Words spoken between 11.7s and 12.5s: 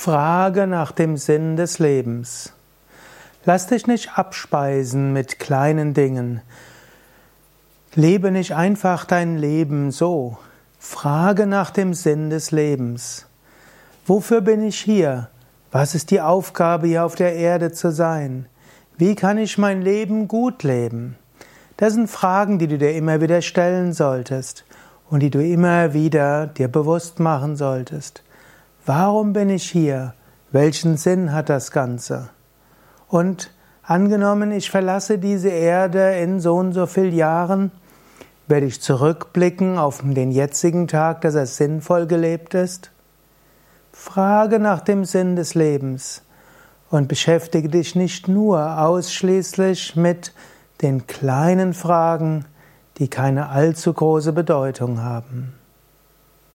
dem Sinn